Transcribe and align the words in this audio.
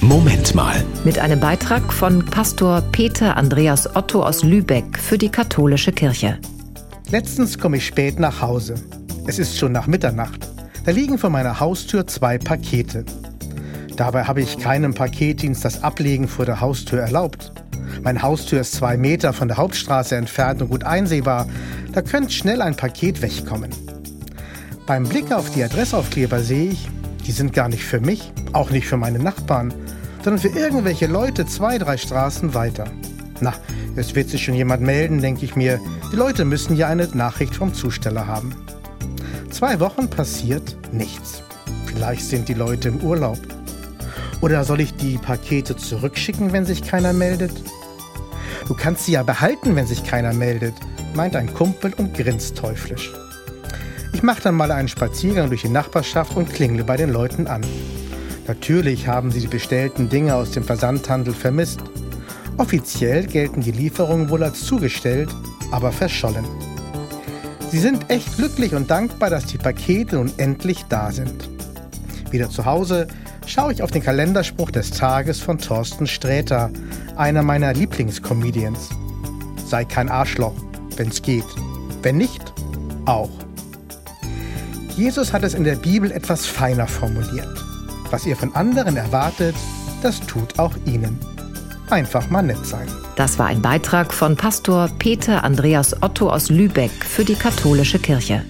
Moment 0.00 0.54
mal. 0.54 0.84
Mit 1.04 1.18
einem 1.18 1.40
Beitrag 1.40 1.92
von 1.92 2.24
Pastor 2.24 2.82
Peter 2.92 3.36
Andreas 3.36 3.96
Otto 3.96 4.22
aus 4.22 4.44
Lübeck 4.44 4.96
für 4.96 5.18
die 5.18 5.28
katholische 5.28 5.90
Kirche. 5.90 6.38
Letztens 7.10 7.58
komme 7.58 7.78
ich 7.78 7.86
spät 7.86 8.20
nach 8.20 8.40
Hause. 8.40 8.76
Es 9.26 9.40
ist 9.40 9.58
schon 9.58 9.72
nach 9.72 9.88
Mitternacht. 9.88 10.48
Da 10.84 10.92
liegen 10.92 11.18
vor 11.18 11.30
meiner 11.30 11.58
Haustür 11.58 12.06
zwei 12.06 12.38
Pakete. 12.38 13.04
Dabei 13.96 14.22
habe 14.24 14.40
ich 14.40 14.58
keinem 14.58 14.94
Paketdienst 14.94 15.64
das 15.64 15.82
Ablegen 15.82 16.28
vor 16.28 16.46
der 16.46 16.60
Haustür 16.60 17.00
erlaubt. 17.00 17.52
Meine 18.02 18.22
Haustür 18.22 18.60
ist 18.60 18.74
zwei 18.74 18.96
Meter 18.96 19.32
von 19.32 19.48
der 19.48 19.56
Hauptstraße 19.56 20.14
entfernt 20.14 20.62
und 20.62 20.68
gut 20.68 20.84
einsehbar. 20.84 21.48
Da 21.92 22.02
könnte 22.02 22.32
schnell 22.32 22.62
ein 22.62 22.76
Paket 22.76 23.20
wegkommen. 23.20 23.70
Beim 24.86 25.04
Blick 25.04 25.32
auf 25.32 25.50
die 25.50 25.64
Adressaufkleber 25.64 26.38
sehe 26.38 26.70
ich, 26.70 26.88
die 27.26 27.32
sind 27.32 27.52
gar 27.52 27.68
nicht 27.68 27.84
für 27.84 28.00
mich, 28.00 28.32
auch 28.52 28.70
nicht 28.70 28.86
für 28.86 28.96
meine 28.96 29.18
Nachbarn, 29.18 29.74
sondern 30.22 30.40
für 30.40 30.58
irgendwelche 30.58 31.06
Leute 31.06 31.46
zwei, 31.46 31.78
drei 31.78 31.96
Straßen 31.96 32.54
weiter. 32.54 32.84
Na, 33.40 33.54
es 33.96 34.14
wird 34.14 34.30
sich 34.30 34.44
schon 34.44 34.54
jemand 34.54 34.82
melden, 34.82 35.20
denke 35.20 35.44
ich 35.44 35.56
mir. 35.56 35.80
Die 36.12 36.16
Leute 36.16 36.44
müssen 36.44 36.76
ja 36.76 36.88
eine 36.88 37.06
Nachricht 37.08 37.54
vom 37.54 37.74
Zusteller 37.74 38.26
haben. 38.26 38.54
Zwei 39.50 39.80
Wochen 39.80 40.08
passiert 40.08 40.76
nichts. 40.92 41.42
Vielleicht 41.86 42.22
sind 42.22 42.48
die 42.48 42.54
Leute 42.54 42.88
im 42.88 43.00
Urlaub. 43.00 43.38
Oder 44.40 44.64
soll 44.64 44.80
ich 44.80 44.94
die 44.94 45.18
Pakete 45.18 45.76
zurückschicken, 45.76 46.52
wenn 46.52 46.64
sich 46.64 46.82
keiner 46.82 47.12
meldet? 47.12 47.52
Du 48.66 48.74
kannst 48.74 49.06
sie 49.06 49.12
ja 49.12 49.22
behalten, 49.22 49.74
wenn 49.76 49.86
sich 49.86 50.04
keiner 50.04 50.32
meldet, 50.32 50.74
meint 51.14 51.34
ein 51.34 51.52
Kumpel 51.52 51.92
und 51.94 52.14
grinst 52.14 52.56
teuflisch. 52.56 53.12
Ich 54.12 54.22
mache 54.22 54.42
dann 54.42 54.54
mal 54.54 54.70
einen 54.70 54.88
Spaziergang 54.88 55.48
durch 55.48 55.62
die 55.62 55.68
Nachbarschaft 55.68 56.36
und 56.36 56.52
klingle 56.52 56.84
bei 56.84 56.96
den 56.96 57.10
Leuten 57.10 57.46
an. 57.46 57.62
Natürlich 58.46 59.06
haben 59.06 59.30
sie 59.30 59.40
die 59.40 59.46
bestellten 59.46 60.08
Dinge 60.08 60.34
aus 60.34 60.52
dem 60.52 60.64
Versandhandel 60.64 61.34
vermisst. 61.34 61.80
Offiziell 62.56 63.26
gelten 63.26 63.60
die 63.60 63.70
Lieferungen 63.70 64.30
wohl 64.30 64.42
als 64.42 64.64
zugestellt, 64.64 65.28
aber 65.70 65.92
verschollen. 65.92 66.44
Sie 67.70 67.78
sind 67.78 68.10
echt 68.10 68.36
glücklich 68.36 68.74
und 68.74 68.90
dankbar, 68.90 69.28
dass 69.28 69.44
die 69.44 69.58
Pakete 69.58 70.16
nun 70.16 70.32
endlich 70.38 70.84
da 70.88 71.12
sind. 71.12 71.48
Wieder 72.30 72.48
zu 72.48 72.64
Hause 72.64 73.06
schaue 73.46 73.72
ich 73.72 73.82
auf 73.82 73.90
den 73.90 74.02
Kalenderspruch 74.02 74.70
des 74.70 74.90
Tages 74.90 75.40
von 75.40 75.58
Thorsten 75.58 76.06
Sträter, 76.06 76.70
einer 77.16 77.42
meiner 77.42 77.74
Lieblingscomedians. 77.74 78.88
Sei 79.66 79.84
kein 79.84 80.08
Arschloch, 80.08 80.54
wenn's 80.96 81.20
geht. 81.20 81.44
Wenn 82.02 82.16
nicht, 82.16 82.54
auch. 83.04 83.30
Jesus 84.98 85.32
hat 85.32 85.44
es 85.44 85.54
in 85.54 85.62
der 85.62 85.76
Bibel 85.76 86.10
etwas 86.10 86.44
feiner 86.44 86.88
formuliert. 86.88 87.64
Was 88.10 88.26
ihr 88.26 88.34
von 88.34 88.52
anderen 88.56 88.96
erwartet, 88.96 89.54
das 90.02 90.18
tut 90.22 90.58
auch 90.58 90.74
ihnen. 90.86 91.20
Einfach 91.88 92.28
mal 92.30 92.42
nett 92.42 92.66
sein. 92.66 92.88
Das 93.14 93.38
war 93.38 93.46
ein 93.46 93.62
Beitrag 93.62 94.12
von 94.12 94.36
Pastor 94.36 94.90
Peter 94.98 95.44
Andreas 95.44 96.02
Otto 96.02 96.28
aus 96.28 96.50
Lübeck 96.50 96.90
für 97.04 97.24
die 97.24 97.36
katholische 97.36 98.00
Kirche. 98.00 98.44